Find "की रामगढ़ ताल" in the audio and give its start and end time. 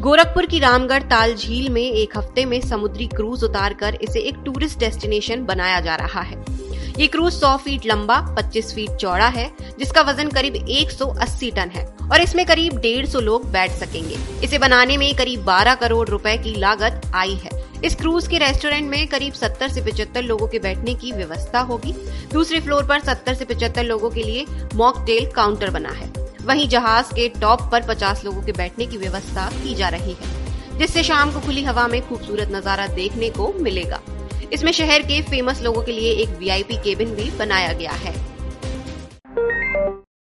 0.46-1.34